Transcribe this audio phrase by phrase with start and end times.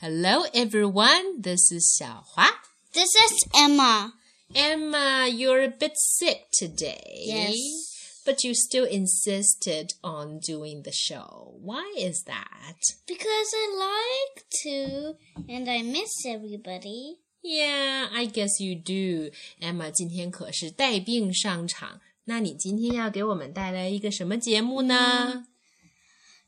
[0.00, 1.40] Hello, everyone.
[1.40, 2.46] This is 小华.
[2.92, 4.12] This is Emma.
[4.54, 7.24] Emma, you're a bit sick today.
[7.26, 7.56] Yes.
[8.26, 11.54] But you still insisted on doing the show.
[11.60, 12.76] Why is that?
[13.06, 15.16] Because I like to,
[15.48, 17.18] and I miss everybody.
[17.42, 19.30] Yeah, I guess you do.
[19.60, 22.00] Emma 今天可是带病上场。
[22.24, 25.46] 那你今天要给我们带来一个什么节目呢？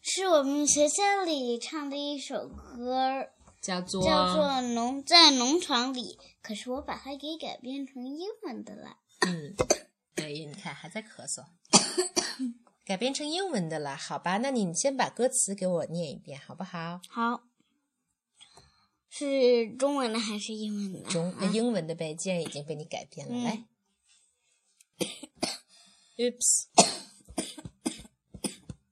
[0.00, 3.26] 是我们学校里唱的一首歌，
[3.61, 6.17] 叫做叫做农在农场里。
[6.41, 8.97] 可是我把它给改编成英文的了。
[9.19, 9.55] 嗯，
[10.15, 11.45] 哎，你看还在咳嗽，
[12.83, 13.95] 改编成英文的了。
[13.95, 16.99] 好吧，那你先把歌词给我念一遍，好不好？
[17.07, 17.43] 好，
[19.09, 21.09] 是中文的还是英文的？
[21.09, 23.65] 中、呃、英文的呗，既然已经被你改编了，嗯来。
[26.17, 26.67] Oops.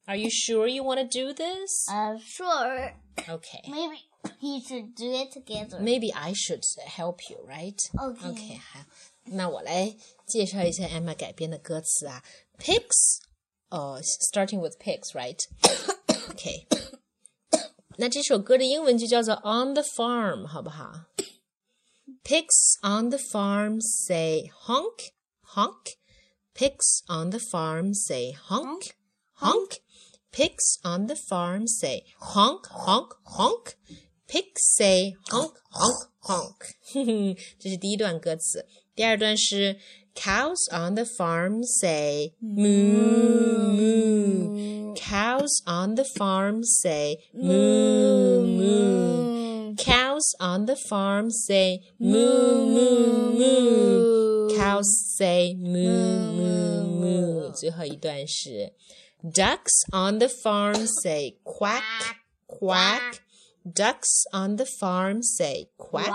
[0.05, 1.88] Are you sure you want to do this?
[1.88, 2.95] Uh, sure.
[3.27, 3.61] Okay.
[3.69, 4.08] Maybe
[4.42, 5.78] we should do it together.
[5.80, 7.78] Maybe I should help you, right?
[7.94, 8.28] Okay.
[8.30, 8.58] Okay.
[8.58, 8.84] 好，
[9.24, 12.22] 那我来介绍一下 Emma 改编的歌词啊。
[12.58, 13.20] Pigs，
[13.69, 15.38] 呃、uh,，starting with pigs, right?
[16.28, 16.66] Okay.
[17.97, 21.06] 那这首歌的英文就叫做 On the Farm，好不好？
[22.24, 25.12] Pigs on the farm say honk,
[25.55, 25.97] honk.
[26.55, 28.94] Pigs on the farm say honk,
[29.41, 29.80] honk.
[30.33, 33.74] Pigs on the farm say honk, honk, honk.
[34.28, 37.36] Pigs say honk, honk, honk.
[37.58, 38.66] 这是第一段歌词。
[38.94, 39.77] 第二段是
[40.14, 44.94] Cows on the farm say moo, moo.
[44.94, 49.74] Cows on the farm say moo, moo.
[49.77, 54.56] Cows on the farm say moo, moo, moo.
[54.56, 57.50] Cows say moo, moo, moo.
[57.52, 58.72] 最后一段是
[59.22, 61.83] Ducks on the farm say quack,
[62.47, 63.19] quack.
[63.65, 66.11] Ducks on the farm say quack,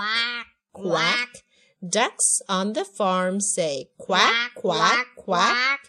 [0.73, 1.43] quack.
[1.81, 5.79] Ducks on the farm say quack, quack, quack.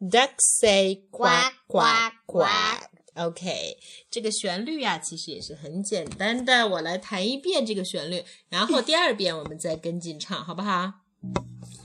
[0.00, 2.88] Ducks say quack, quack, quack.
[3.14, 3.76] OK，
[4.10, 6.68] 这个旋律呀、其实也是很简单的。
[6.68, 10.92] 我来弹一遍这个旋律，然后第二遍我们再跟进唱，好不好？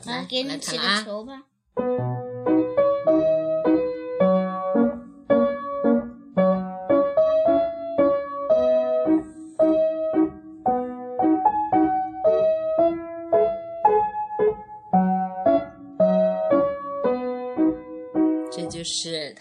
[0.05, 2.25] 来，啊，给你起弹了啊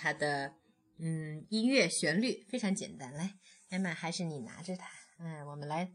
[0.05, 0.53] 它的
[0.99, 3.11] 嗯音乐旋律，非常简单。
[3.15, 3.39] 来，
[3.71, 4.87] 艾玛，还是你拿着它，
[5.19, 5.91] 嗯，我们来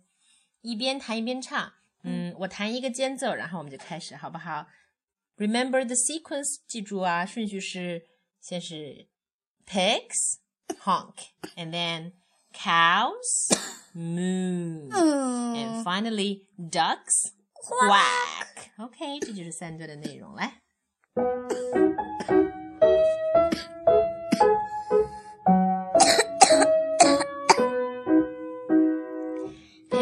[0.61, 1.73] 一边弹一边唱。
[2.01, 4.65] 嗯，我弹一个间奏，然后我们就开始，好不好
[5.37, 8.07] ？Remember the sequence，记住啊，顺序是
[8.41, 9.07] 先是
[9.67, 10.39] pigs
[10.81, 12.13] honk，and then
[12.51, 13.53] cows
[13.93, 18.71] moo，and 嗯 finally ducks quack。
[18.83, 20.33] OK，这就是三段的内容。
[20.33, 20.63] 来。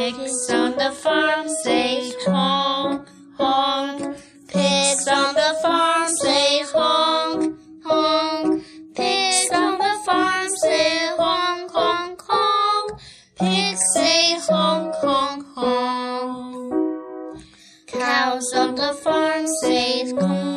[0.07, 4.18] Pigs on the farm say honk, honk.
[4.47, 8.63] Pigs on the farm say honk, honk.
[8.95, 13.01] Pigs on the farm say honk, honk, honk.
[13.38, 17.44] Pigs say honk, honk, honk.
[17.88, 20.56] Cows on the farm say moo,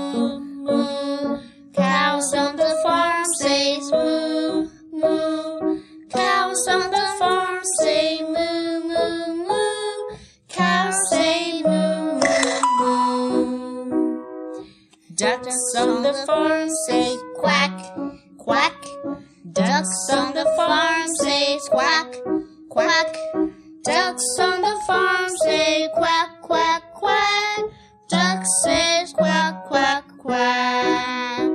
[15.69, 17.71] Ducks on the farm say quack,
[18.39, 18.73] quack.
[19.51, 22.17] Ducks on the farm say quack,
[22.67, 23.15] quack.
[23.83, 27.63] Ducks on the farm say quack, quack, quack.
[28.09, 31.51] Ducks say quack, quack, quack.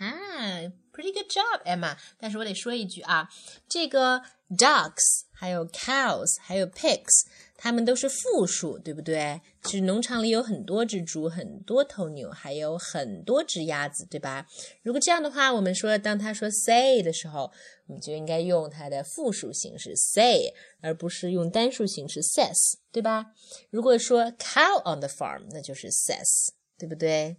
[0.00, 1.96] 啊，pretty good job, Emma。
[2.18, 3.28] 但是我得说一句啊，
[3.68, 7.23] 这个 ducks 还有 cows 还有 pigs，
[7.55, 9.39] 它们都是复数，对不对？
[9.63, 14.45] 是农场里有很多只猪，很多头牛，还有很多只鸭子，对吧？
[14.81, 17.49] 如果这样的话，我们说当他说 say 的时候，
[17.87, 23.27] 我们就应该用它的复数形式 say，而不是用单数形式 says，对吧？
[23.69, 27.37] 如果说 cow on the farm，那就是 says，对不对？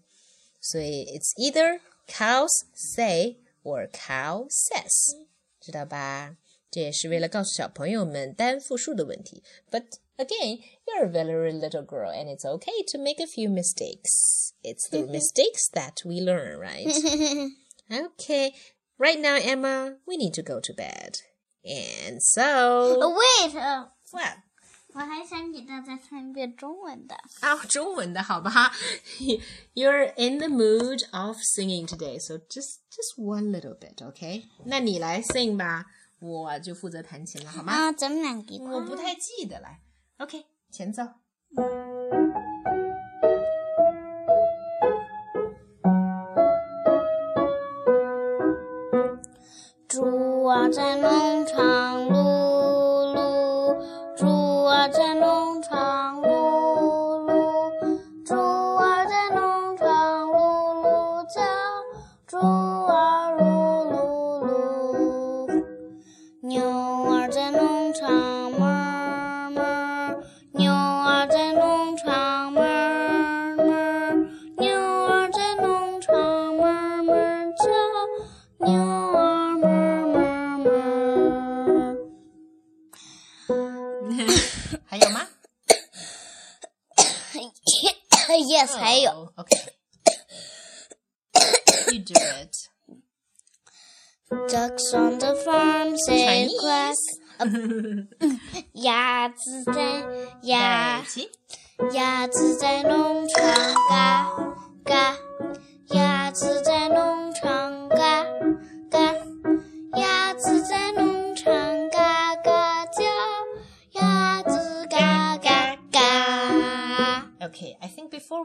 [0.62, 5.26] 所以 it's either cows say or cow says，
[5.60, 6.36] 知道吧？
[6.71, 9.43] 这也是为了告诉小朋友们单复数的问题。
[9.71, 9.85] But
[10.17, 14.51] again, you're a very little girl, and it's okay to make a few mistakes.
[14.61, 16.87] It's the mistakes that we learn, right?
[17.89, 18.53] Okay.
[18.97, 21.19] Right now, Emma, we need to go to bed.
[21.63, 24.37] And Uh, so, Wait，呃 what?
[24.93, 27.15] 我还想给大家唱一遍中文的。
[27.41, 28.71] 啊，中文的好吧？
[29.73, 34.43] You're in the mood of singing today, so just just one little bit, okay?
[34.65, 35.85] 那你来 sing 吧，
[36.20, 37.72] 我就负责弹琴了，好吗？
[37.72, 39.68] 啊，咱们两个我不太记得了。
[40.18, 41.02] OK，前奏。
[49.88, 51.89] 猪啊在农场
[88.59, 89.11] yes，还有。
[89.11, 89.57] Oh, OK.
[91.91, 92.55] You do it.
[94.49, 96.59] Ducks on the farm say Chinese.
[96.61, 96.95] quack。
[98.73, 99.73] 鸭子在
[100.43, 101.29] 鸭在一起。
[101.93, 103.43] 鸭子在农场
[103.89, 104.31] 嘎
[104.85, 105.17] 嘎，
[105.89, 106.87] 鸭子在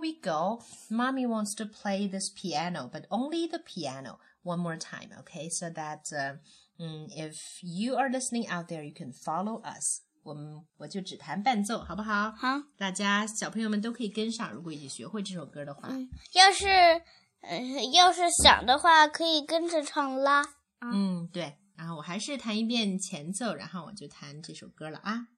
[0.04, 5.10] we go, mommy wants to play this piano, but only the piano one more time,
[5.20, 5.48] okay?
[5.48, 6.36] So that uh,
[6.78, 10.02] mm, if you are listening out there, you can follow us.
[10.22, 12.30] 我们我就只弹伴奏，好不好？
[12.32, 15.88] 好，大家小朋友们都可以跟上，如果已经学会这首歌的话。
[16.34, 16.66] 要是
[17.40, 17.58] 呃
[17.92, 20.44] 要是想的话，可以跟着唱啦。
[20.80, 21.56] 嗯，对。
[21.74, 25.28] 然后我还是弹一遍前奏，然后我就弹这首歌了啊。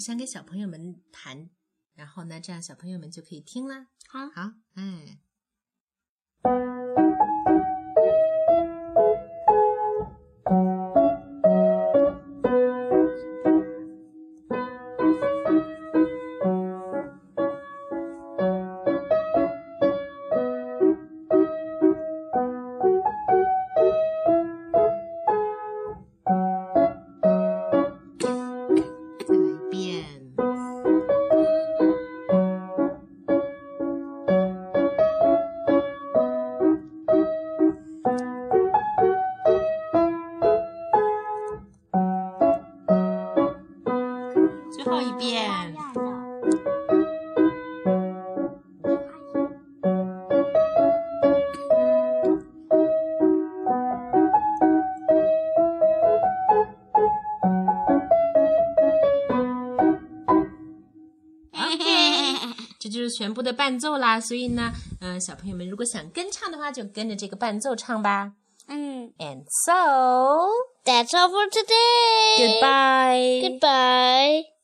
[0.00, 1.50] 是想给小朋友们弹，
[1.94, 3.88] 然后呢，这样小朋友们就可以听啦。
[4.08, 5.20] 好好，哎，
[44.82, 45.50] 最后一遍。
[62.78, 64.18] 这就是全部的伴奏啦。
[64.18, 64.72] 所以呢，
[65.02, 68.32] 嗯、小朋友们如果想跟唱的话，就跟着这个伴奏唱吧。
[68.66, 72.38] 嗯 And so,，That's all for today.
[72.38, 73.42] goodbye.
[73.42, 74.59] Goodbye.